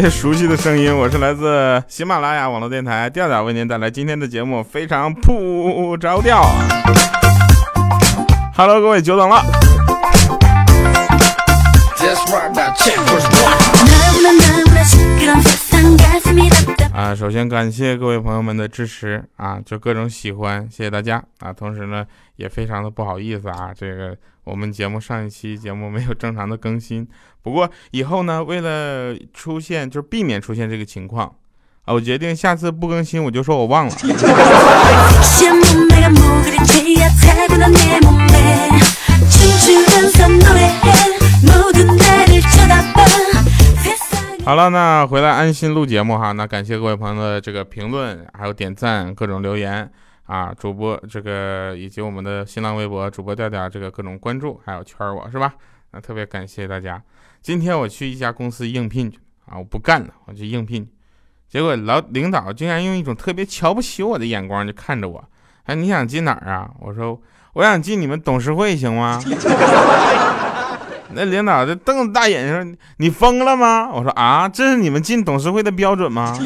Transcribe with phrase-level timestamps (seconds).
[0.00, 6.40] 别熟悉的声音，我是来自喜马拉雅网络电台调调为您带来今天的节目，非常不着调。
[8.54, 9.42] Hello，各位久等了。
[16.92, 21.52] 啊，首先感谢各位朋友们的支持啊，就各种喜欢，谢谢大家啊。
[21.52, 24.16] 同时呢，也非常的不好意思啊，这个
[24.48, 27.06] 我们节目上一期节目没有正常的更新。
[27.42, 31.30] 不过以后呢，为了出现就是避免出现这个情况
[31.84, 33.92] 啊，我决定下次不更新，我就说我忘了。
[44.44, 46.32] 好了，那回来安心录节目哈。
[46.32, 49.90] 那感谢各位朋友的这个评论，还有点赞、各种留言
[50.28, 50.54] 啊。
[50.56, 55.52] 主播这个以及我们的新浪微博主播调调这个各种关注，还有圈我是吧？
[55.90, 57.02] 那特别感谢大家。
[57.42, 60.88] 今天我去一家公司应聘去啊，我不干了，我去应聘。
[61.48, 65.24] 结果老领导竟然用一种特别瞧不起我的眼光就看着我。
[65.64, 66.70] 哎，你想进哪儿啊？
[66.78, 67.20] 我说
[67.54, 69.20] 我想进你们董事会，行吗？
[71.14, 76.36] 那领导就瞪大眼睛说：“你疯了吗？”我说：“啊，这是你们进董事会的标准吗？”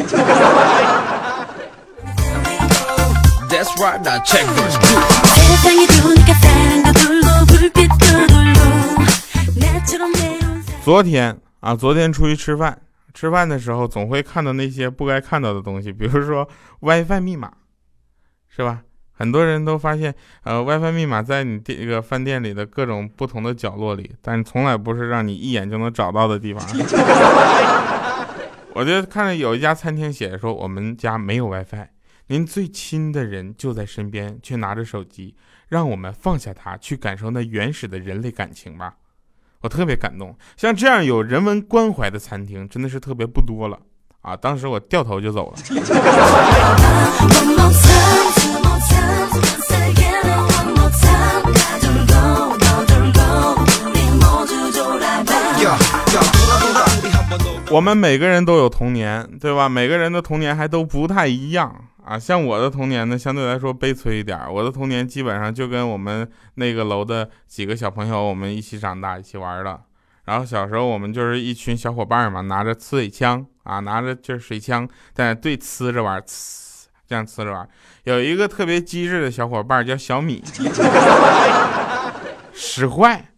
[10.84, 12.76] 昨天啊，昨天出去吃饭，
[13.14, 16.48] 吃饭的时候总会看到那些不该看到的东西，比如说
[16.80, 17.52] WiFi 密码，
[18.48, 18.80] 是吧？
[19.12, 26.60] 很多人都发现，呃，WiFi 密码在你这个饭店里的各种不同的角落里，但是从来不是让你一眼就能找到的地方。
[28.74, 31.86] 我就看到有一家餐厅写着说，我们家没有 WiFi，
[32.32, 35.34] 您最亲的人就在身边，却拿着手机，
[35.68, 38.94] 让我们放下它，去感受那原始的人类感情吧。
[39.60, 43.78] 我特别感动，像这样有人文关怀的餐厅，真的是特别不多了
[44.22, 44.34] 啊！
[44.34, 45.58] 当时我掉头就走了。
[57.70, 59.68] 我们每个人都有童年，对吧？
[59.68, 62.18] 每个人的童年还都不太一样啊。
[62.18, 64.38] 像我的童年呢，相对来说悲催一点。
[64.52, 69.80] 我的童年基本上就跟我们那个楼的几个小朋友，我们一起长大，一起玩的。
[70.24, 77.68] 然后小时候我们就是一群小伙伴嘛，拿着刺水枪啊，拿着就是水枪在对呲着玩，呲这样呲着玩。
[78.04, 80.42] 有一个特别机智的小伙伴叫小米，
[82.52, 83.28] 使坏。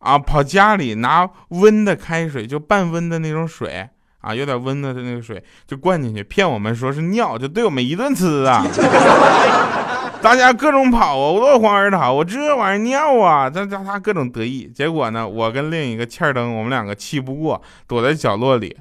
[0.00, 3.88] 啊，跑家里拿温的开水，就半温的那种水
[4.24, 8.64] 啊，有点温的那个水就灌进去，骗我们说是尿，就对我们一顿呲啊！
[10.22, 12.10] 大家各种跑啊，我落荒而逃。
[12.10, 14.64] 我这玩意儿尿啊，他他他各种得意。
[14.74, 18.74] 结果呢，我跟另一个欠灯，我们两个气不过，躲在角落里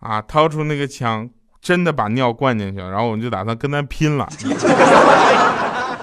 [0.00, 1.28] 啊，掏出那个枪，
[1.60, 2.90] 真的把尿灌进去了。
[2.90, 4.26] 然后我们就打算跟他拼了。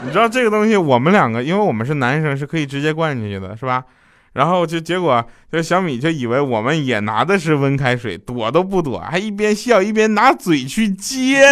[0.05, 3.83] 你知道这个东西，我们两个，因为我们是男生，是可以直接灌进去的，是吧？
[4.33, 11.43] 然后就结果，这小米就以为我们也拿的是温开水，躲都不躲，还一边笑一边拿嘴去接。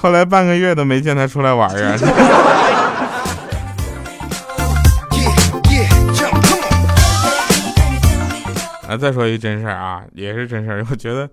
[0.00, 1.96] 后来半个月都没见他出来玩啊。
[8.86, 11.28] 啊，再说一真事儿啊，也是真事儿，我觉得。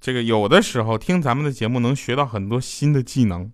[0.00, 3.52] 这个有的时候听咱们的节目能学到很多新的技能，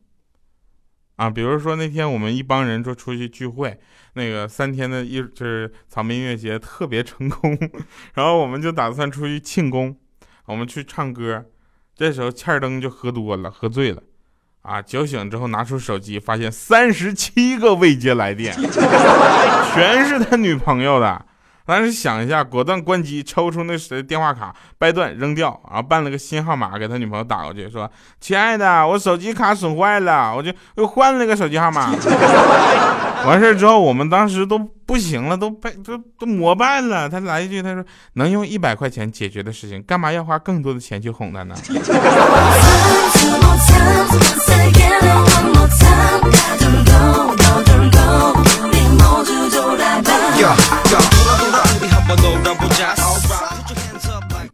[1.17, 3.81] 啊，比如说那天我们一帮人就出去聚会，
[4.13, 7.59] 那个三天的一就是草莓音乐节特别成功，
[8.15, 9.97] 然后我们就打算出去庆功，
[10.45, 11.45] 我们去唱歌，
[11.97, 14.01] 这时候欠灯就喝多了，喝醉了，
[14.63, 21.27] 啊，酒醒之后拿出手机，发现三十七个未接来电，全是他女朋友的。
[21.67, 27.91] 当时想一下，果断关机，抽出那谁电话卡，掰断扔掉，然后办了个新号码给他女朋友打过去，说
[28.21, 31.93] ：“亲爱的，我手机卡损坏了，我就又换了个手机号码。
[33.27, 37.09] ”完事之后，我们当时都不行了，都被都都膜拜了。
[37.09, 37.85] 他来一句，他说
[38.15, 41.57] ：“能用一百块钱解决的事情，干嘛要花更多的钱去哄他呢？”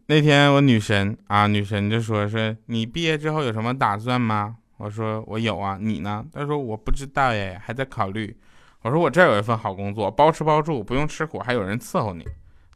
[0.06, 4.56] 那天我女神啊，女神就说说你毕业之后有什么打算吗？
[4.76, 6.24] 我说我有啊，你呢？
[6.34, 8.36] 她说我不知道耶，还在考虑。
[8.82, 12.26] 我说我这有一份好工作，包吃包住，不用吃苦，还有人伺候你。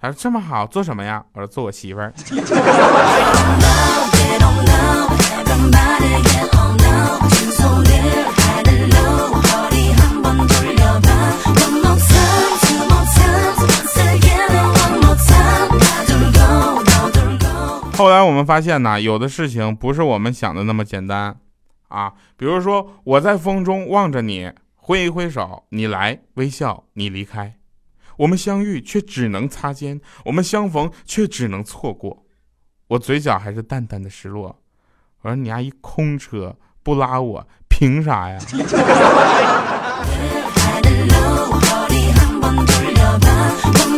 [0.00, 1.22] 她说这么好，做什么呀？
[1.32, 2.12] 我说做我媳妇儿。
[17.96, 21.34] 后来我们发现呢，有的事情不是我们想的那么简单
[21.88, 22.12] 啊。
[22.36, 27.56] 比如说，我在风中望着你，挥一挥手，你来微笑，你离开，
[28.18, 32.26] 我们相遇却只能擦肩，我们相逢却只能错过。
[32.88, 34.60] 我嘴角还是淡淡的失落。
[35.22, 38.38] 我说你丫一空车不拉我，凭啥呀？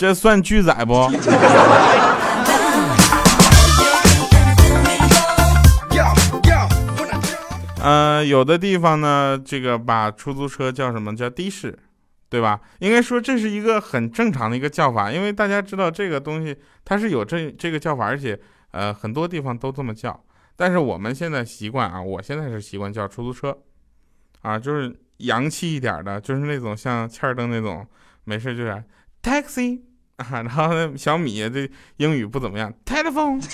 [0.00, 0.94] 这算拒载不？
[7.82, 11.78] 呃，有的地方呢，这个把出租车叫什么叫的士，
[12.30, 12.58] 对吧？
[12.78, 20.18] 应该说这是一个很正常的一个叫法，因为大家知道这个东西它是有这这个叫法，而且呃很多地方都这么叫。
[20.56, 23.54] 但是我们现在习惯啊，我现在是习惯叫出租车，
[24.40, 27.86] 啊，就是洋气一点的，就是那种像欠儿灯那种，
[28.24, 28.82] 没事就是
[29.22, 29.82] taxi。
[30.30, 33.40] 然后小米这英语不怎么样，telephone，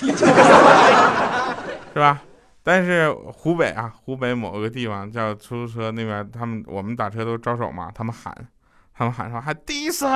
[1.93, 2.21] 是吧？
[2.63, 8.35] 但是湖北啊，湖北某个地方叫出租车那边，他们我们打车都招手嘛，他们喊，
[8.93, 10.09] 他们喊说还低声，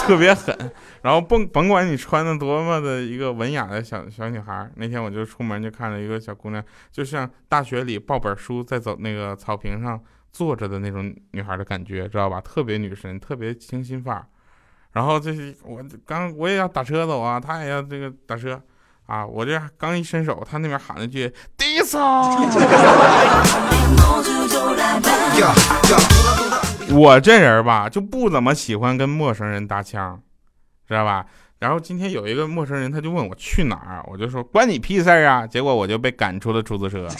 [0.00, 0.56] 特别狠。
[1.02, 10.00] 然后甭甭管你穿的多么的一个文雅的小小女孩，那天我就出门就看到一个小姑娘，就像大学里抱本书在走那个草坪上
[10.32, 12.40] 坐着的那种女孩的感觉，知道吧？
[12.40, 14.26] 特别女神，特别清新范儿。
[14.92, 18.60] 然后这是我刚我也要打车走啊，他也要这个打车，
[19.06, 21.96] 啊，我这刚一伸手，他那边喊了句“迪斯”，
[26.90, 30.20] 我这人吧就不怎么喜欢跟陌生人搭腔，
[30.86, 31.24] 知道吧？
[31.58, 35.46] 然后今天有一个陌生人，他就问我去哪儿，我就说关你屁事儿啊！
[35.46, 37.06] 结果我就被赶出了出租车。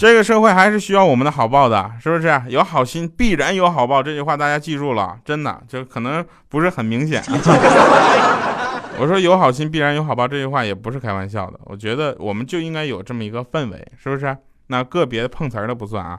[0.00, 2.42] 这个社会还是需要我们的好报的，是不是？
[2.48, 7.22] 有好心必然有好报，这句话大家记住了，真的，就可能不是很明显。
[8.98, 11.60] 我说有好心必然有好报，这句话也不是开玩笑的。
[11.66, 14.34] 我觉得我们就应该有这么一个氛围，是不是？
[14.68, 16.18] 那个别的碰瓷儿的不算啊。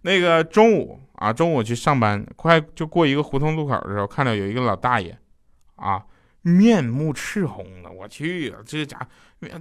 [0.00, 5.14] 那个中午啊，中午去上班，快就过一个胡同路口的时候，看到有一个老大爷，
[5.76, 6.00] 啊。
[6.42, 8.96] 面目赤红的，我去，这家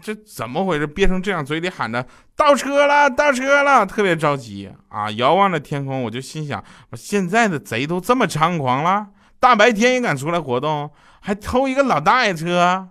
[0.01, 0.88] 这怎么回事？
[0.88, 5.09] 憋成这样，嘴里喊着倒车了，倒车了，特别着急啊！
[5.12, 6.63] 遥望着天空，我就心想：
[6.94, 9.07] 现在的贼都这么猖狂了，
[9.39, 10.89] 大白天也敢出来活动，
[11.19, 12.89] 还偷一个老大爷车？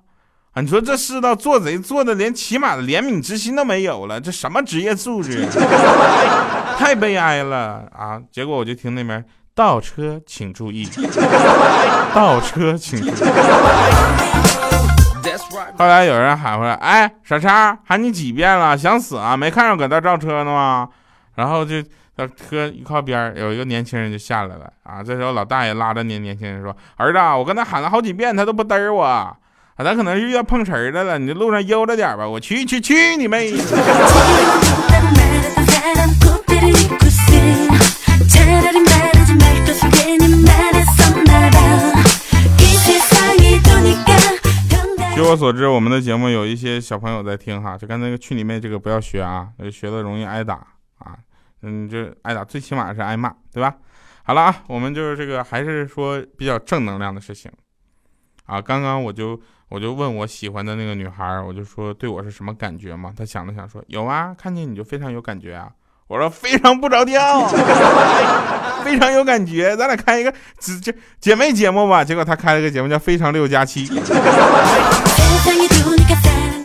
[0.56, 5.46] 你说这世道做贼做的连起码的怜悯之心都没有了，这什么职业素质？
[6.78, 8.20] 太悲哀了啊！
[8.30, 9.24] 结果我就听那边。
[9.56, 10.86] 倒车请注意，
[12.14, 13.12] 倒车请注意。
[15.78, 18.76] 后来有人喊回来：“哎，傻叉，喊你几遍了？
[18.76, 19.34] 想死啊？
[19.34, 20.86] 没看着搁那倒车呢吗？”
[21.36, 21.82] 然后就
[22.48, 25.02] 车一靠边，有一个年轻人就下来了啊。
[25.02, 29.34] 这时候老大爷拉着年年轻人说：“儿子，我跟他喊了好几遍，他都不嘚儿我啊，
[29.78, 31.18] 他可能是遇到碰瓷儿的了。
[31.18, 33.54] 你这路上悠着点吧。”我去去去你妹！
[45.16, 50.56] 据我所知，我们的节目有一些小朋友在听哈，就刚才那个去你妹这个不要学啊，学的容易挨打
[50.98, 51.16] 啊，
[51.62, 53.74] 嗯，就挨打，最起码是挨骂，对吧？
[54.24, 57.50] 好了啊，我们就是这个还是说比较正能量的事情
[58.44, 58.60] 啊。
[58.60, 63.10] 刚刚我就我就问我喜欢的那个女孩，我就说对我是什么感觉嘛？
[63.16, 65.70] 她想了想说有啊，看见你就非常有感觉啊。
[66.08, 67.48] 我说非常不着调，
[68.84, 72.04] 非常有感觉，咱俩开一个姐姐姐妹节目吧。
[72.04, 73.88] 结果她开了个节目叫《非常六加七》，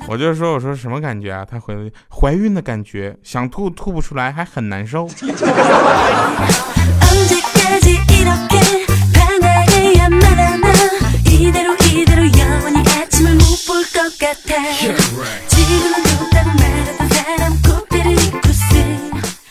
[0.07, 1.45] 我就说我说什么感觉啊？
[1.49, 5.07] 他回了怀孕的感觉，想吐吐不出来，还很难受。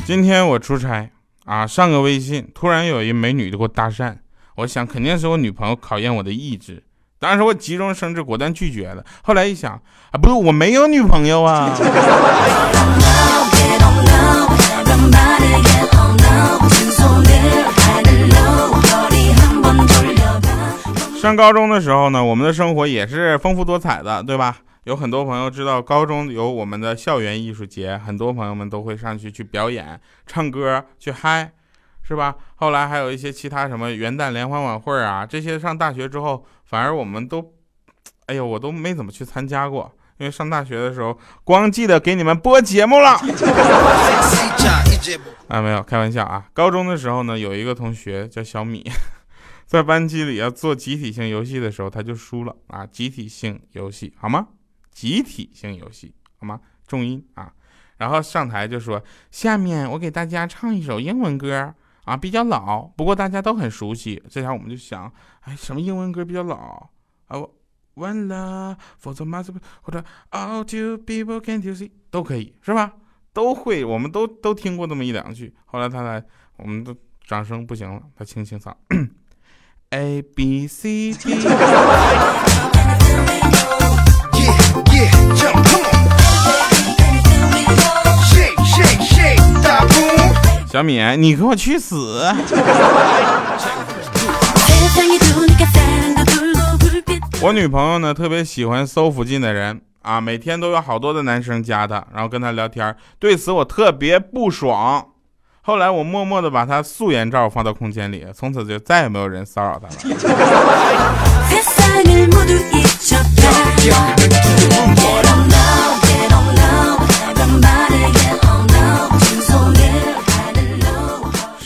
[0.05, 1.11] 今天我出差
[1.47, 4.17] 啊，上个微信，突然有一美女就给我搭讪，
[4.57, 6.83] 我想肯定是我女朋友考验我的意志，
[7.23, 9.05] 当时我急中生智，果断拒绝了。
[9.23, 9.73] 后来一想，
[10.11, 11.71] 啊，不是我没有女朋友啊。
[21.21, 24.57] 上高中的时候呢，我们的生活也是丰富多彩的，对吧？
[24.85, 31.53] 有很多朋友知道，高中有我们的校园艺术节，很多朋友们都会上去去表演、唱歌、去嗨，
[32.01, 32.35] 是吧？
[32.55, 37.53] 后来还有一些其他什么元旦联欢晚会啊，这些上大学之后，反而我们都，
[38.27, 43.19] 哎呦，我都没怎么去参加过，因为上大学的时候光记得给你们播节目了。
[45.49, 46.47] 啊，没有开玩笑啊。
[46.53, 48.89] 高中的时候呢，有一个同学叫小米，
[49.67, 52.87] 在班级里要做集体性游戏的时候，他就输了啊。
[52.87, 54.47] 集体性游戏好吗？
[54.93, 56.61] 集体性游戏好吗？
[56.87, 57.53] 重音啊。
[57.97, 66.91] 然后上台就说：“下面我给大家唱一首英文歌啊，比较老，不过大家都很熟悉。”这下我们就想，哎，什么英文歌比较老
[67.27, 67.39] 啊
[67.95, 72.93] ？One love for the mother，或者 All two people can't you see，都可以是吧？
[73.33, 75.55] 都会，我们都都听过那么一两句。
[75.67, 76.25] 后来他来，
[76.57, 76.95] 我们都
[77.27, 78.75] 掌声不行了，他清清嗓。
[79.91, 81.35] A B C D。
[90.81, 92.25] 小米，你给我去死！
[97.43, 102.97] 我女朋友呢，特别喜欢搜附近的人啊，每天都有好多的男生加她，然后跟她聊天。
[103.19, 105.05] 对此我特别不爽。
[105.61, 109.93] 后来我默默的把她素颜照放到空间里，从此就再也没有人骚扰她了。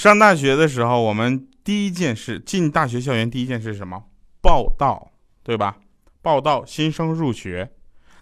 [0.05, 4.03] 上大学的时候，我们第一件事进大学校园，第一件事是什么？
[4.43, 5.13] 报道。
[5.43, 5.77] 对吧？
[6.21, 7.71] 报道新生入学，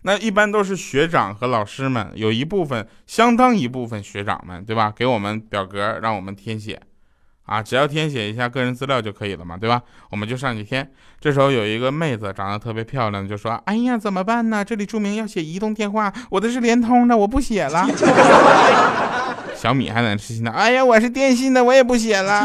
[0.03, 4.93] 那一般都是学长和老师们，有一部分相当一部分学长们，对吧？
[4.95, 6.81] 给我们表格让我们填写，
[7.47, 9.83] 啊，只要填写一下个人资料就可以了嘛，对吧？
[10.11, 10.89] 我们就上去填。
[11.21, 14.65] 这时候有一个妹子长得特别漂亮，就说：“哎呀，怎么办呢？
[14.65, 17.85] 这里注明要写移动电话，我的是联通的，我不写了。”
[19.62, 22.45] 小米还在痴心的：“哎呀，我是电信的，我也不写了。”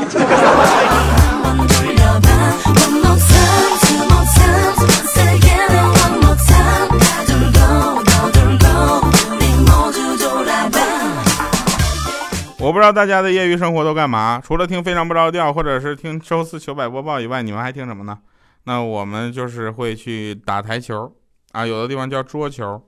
[12.60, 18.20] 我不知道大家的业余生活都干嘛，除了听非常不着调，或者是听周四糗百播报以外，你们还听什么呢？
[18.66, 21.12] 那我们就是会去打台球
[21.54, 22.80] 啊，有的地方叫桌球，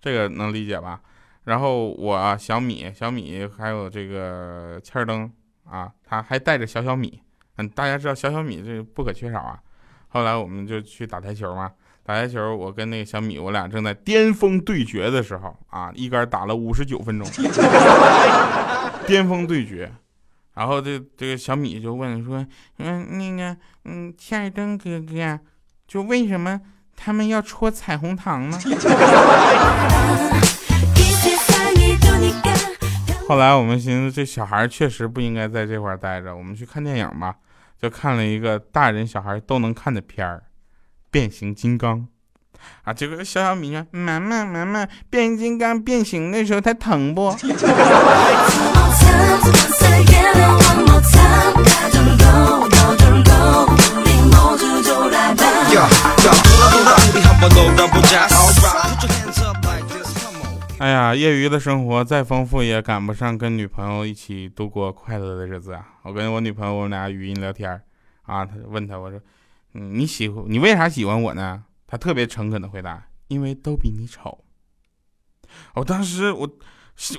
[0.00, 0.98] 这个能理解吧？
[1.46, 5.30] 然后我小米、小米还有这个欠儿灯
[5.64, 7.22] 啊，他还带着小小米，
[7.56, 9.56] 嗯，大家知道小小米这不可缺少啊。
[10.08, 11.70] 后来我们就去打台球嘛，
[12.02, 17.28] 打台球，我跟那个小米，我俩正在巅峰对决的时候啊，一杆打了五十九分钟。
[19.06, 19.92] 巅峰对决，
[20.54, 22.44] 然后这这个小米就问说
[22.78, 25.38] ：“嗯，那个，嗯，欠儿灯哥哥，
[25.86, 26.60] 就为什么
[26.96, 28.58] 他们要戳彩虹糖呢？”
[33.28, 37.34] 后来我们寻思，这小孩确实不应该在这块儿待着，我们去看电影吧。
[37.80, 40.36] 就看了一个大人小孩都能看的片儿，
[41.10, 41.98] 《变形金刚》。
[42.84, 47.36] 啊，这个小小米说：“妈妈，妈妈，变形金刚变形的时候，它疼不？”
[60.78, 65.86] 哎呀，业余的生活再丰富，也赶不上跟女朋友一起度过快乐的日子啊！
[66.02, 67.80] 我跟我女朋友，我们俩语音聊天儿
[68.24, 69.18] 啊，他问她，我说
[69.72, 74.44] ：“嗯，你喜欢你为啥喜欢我呢？”她特别诚恳的回答：“因为都比你丑。”
[75.76, 76.46] 我当时我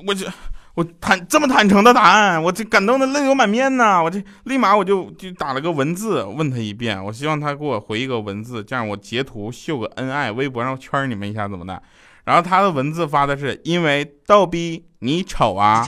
[0.06, 0.32] 我这
[0.76, 4.04] 我坦这么坦诚的答案，我这感动的泪流满面呐！
[4.04, 11.82] 我这立马我就就打了个文字问他一遍，我希望他给我回一个文字，这样我截图秀个恩爱，微博上圈你们一下怎么的？
[12.28, 15.88] 然后他的文字发的是：“因为逗逼你丑啊。”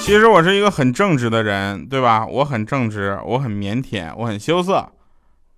[0.00, 2.26] 其实我是一个很正直的人，对吧？
[2.26, 4.84] 我很正直，我很腼腆，我很羞涩，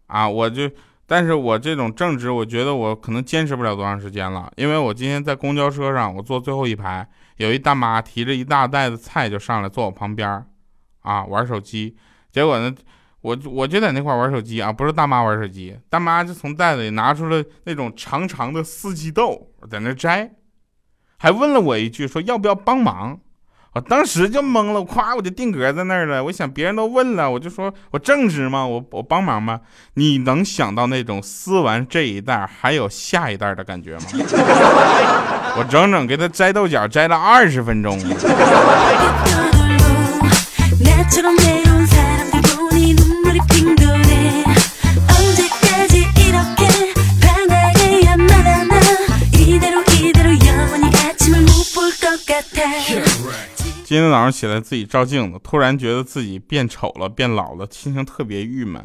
[0.08, 0.70] 啊，我就，
[1.06, 7.08] 但是我这种正直，我觉得我可能坚持不了多长时间了，因为我今天在公交车上，我坐最后一排，
[7.42, 10.46] 有一大妈提着一大袋子菜就上来坐我旁边，
[11.00, 11.96] 啊，玩手机，
[12.30, 12.72] 结果呢，
[13.20, 20.30] 我我就在那块玩手机啊，不是大妈玩手机，大妈就从袋子里拿出了那种长长的四季豆，在那摘，
[21.18, 23.20] 还问了我一句，说要不要帮忙。
[23.74, 26.22] 我当时就懵了，咵我就定格在那儿了。
[26.24, 28.66] 我想别人都问了，我就说我正直吗？
[28.66, 29.60] 我我帮忙吗？
[29.94, 34.02] 你能想到那种撕完这一袋还有下一袋的感觉吗？
[35.56, 37.98] 我整整给他摘豆角摘了二十分钟。
[53.92, 58.82] 今天早上起来自己照镜子，突然觉得自己变丑了、变老了，心情特别郁闷。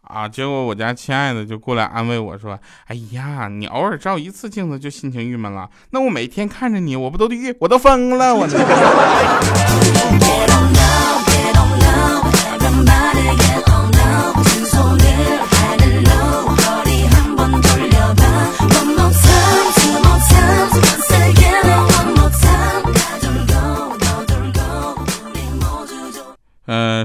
[0.00, 0.26] 啊！
[0.26, 8.48] 结果我家亲爱的就过来安慰我说：“哎呀，你偶尔照一次镜子就心情郁闷了，那我每天看着你，我不都郁，我都疯了，我。”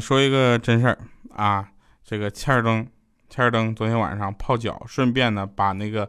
[0.03, 0.97] 说一个真事儿
[1.33, 1.69] 啊。
[2.03, 2.85] 这个欠儿登，
[3.29, 6.07] 欠儿登昨天晚上泡脚，顺便呢把那个，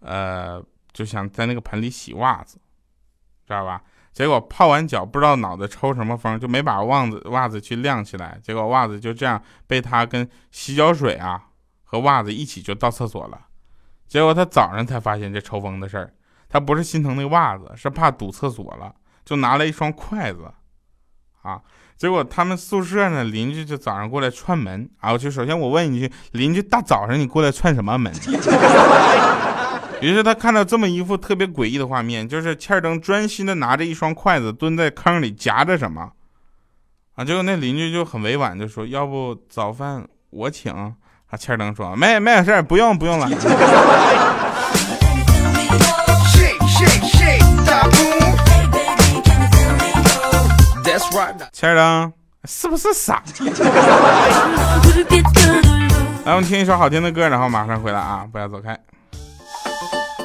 [0.00, 0.60] 呃，
[0.92, 2.58] 就想在那个盆里洗袜子，
[3.46, 3.80] 知道吧？
[4.12, 11.50] 结果泡完脚不知道脑子抽什么风，就没把袜子袜子去晾起来，结果袜子就这样被他跟洗脚水啊
[11.84, 13.46] 和袜子一起就到厕所了。
[14.08, 16.12] 结果他早上才发现这抽风的事儿，
[16.48, 18.92] 他不是心疼那个袜子，是怕堵厕所了，
[19.24, 20.52] 就拿了一双筷子，
[21.42, 21.62] 啊。
[21.98, 25.12] 结果他们宿舍呢，邻居就早上过来串门啊。
[25.12, 28.12] 我就首先我问一句，邻居大早上你过来串什么门？
[30.00, 36.12] 于是他看到这么一幅特别诡异的画面，就是欠儿登专心的拿着一双筷子蹲在坑里夹着什么
[37.16, 37.24] 啊。
[37.24, 40.72] 结果那邻居就很委婉就说：“要不早饭我请？”
[41.30, 43.28] 啊，欠儿登说：“没没有事不用不用了。”
[51.52, 52.12] 钱儿登
[52.44, 53.22] 是不是傻？
[56.24, 58.24] 来，我们听一首好听的歌，然后马上回来啊！
[58.30, 58.78] 不要走开，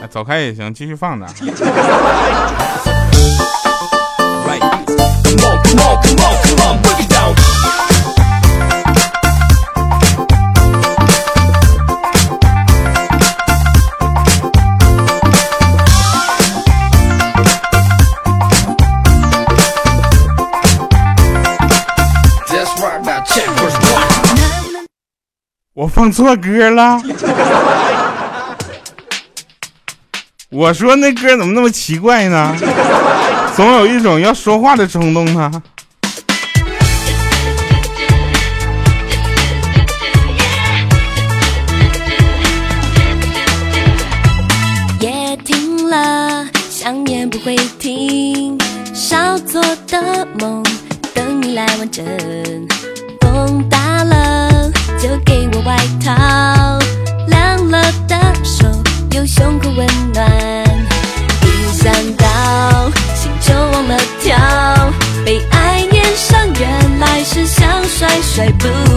[0.09, 1.25] 走开也行，继续放着。
[25.83, 26.97] 我放错歌了，
[30.49, 32.55] 我说那歌怎么那么奇怪呢？
[33.53, 35.51] 总有一种要说话的冲动呢。
[68.33, 68.92] 甩甩不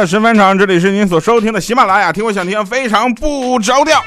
[0.00, 4.02] 了神返场，这里是您所收听的喜马拉雅，听我想听，非常不着调。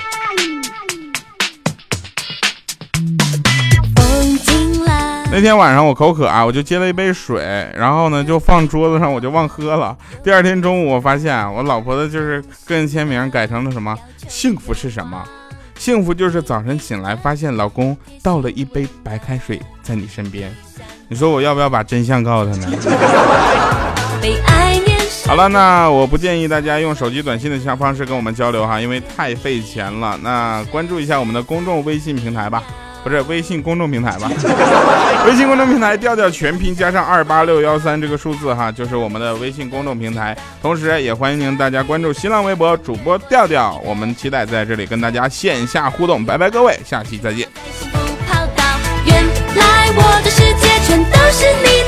[5.31, 9.95] 那天晚上我口渴啊，我就接了一杯水，然后呢就放桌子上，我就忘喝了。
[10.23, 13.95] 第二天中午我发现我老婆的就是个人签名改成了什么？
[14.27, 15.23] 幸福是什么？
[15.77, 20.51] 幸福就是早晨醒来发现老公倒了一杯白开水在你身边，
[21.09, 22.71] 你说我要不要把真相告诉他呢？
[25.27, 30.17] 好了，那我不建议大家用手机短信的方式跟我们交流哈，因为太费钱了。
[30.21, 32.63] 那关注一下我们的公众微信平台吧。
[33.03, 34.31] 不是微信公众平台吧？
[35.27, 40.35] 微信公众平台调调全拼加上二八六幺三这个数字哈，就是我们的微信公众平台。
[40.59, 46.25] 同时也欢迎大家关注新浪微博主播调调，我们期待在这里跟大家线下互动。
[46.25, 47.47] 拜拜，各位，下期再见。
[49.05, 49.23] 原
[49.55, 51.84] 来我的世界全都是你